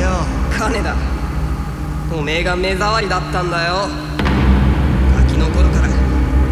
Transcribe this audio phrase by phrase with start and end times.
[0.00, 0.08] よ。
[0.58, 0.96] 金だ。
[2.12, 3.88] おめえが目障りだったんだよ。
[5.16, 5.88] ガキの頃から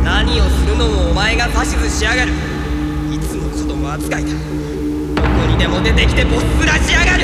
[0.04, 2.32] 何をするのもお前が指図しやがる。
[3.10, 4.30] いつも子供扱いだ。
[4.30, 4.36] ど
[5.22, 7.17] こにでも出てきてボスらしやがる。